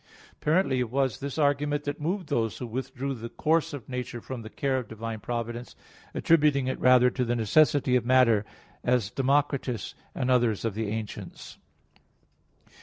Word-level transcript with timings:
Apparently 0.31 0.79
it 0.79 0.89
was 0.89 1.19
this 1.19 1.37
argument 1.37 1.83
that 1.83 2.01
moved 2.01 2.27
those 2.27 2.57
who 2.57 2.65
withdrew 2.65 3.13
the 3.13 3.29
course 3.29 3.71
of 3.71 3.87
nature 3.87 4.19
from 4.19 4.41
the 4.41 4.49
care 4.49 4.79
of 4.79 4.87
divine 4.87 5.19
providence, 5.19 5.75
attributing 6.15 6.65
it 6.65 6.79
rather 6.79 7.11
to 7.11 7.23
the 7.23 7.35
necessity 7.35 7.95
of 7.95 8.03
matter, 8.03 8.43
as 8.83 9.11
Democritus, 9.11 9.93
and 10.15 10.31
others 10.31 10.65
of 10.65 10.73
the 10.73 10.87
ancients. 10.87 11.59